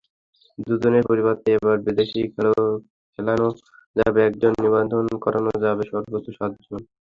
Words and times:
দুজনের 0.59 1.03
পরিবর্তে 1.09 1.47
এবার 1.57 1.77
বিদেশি 1.87 2.19
খেলানো 3.19 3.47
যাবে 3.95 4.19
একজন, 4.27 4.51
নিবন্ধন 4.57 5.05
করানো 5.23 5.51
যাবে 5.65 5.83
সর্বোচ্চ 5.91 6.27
সাতজন। 6.37 6.81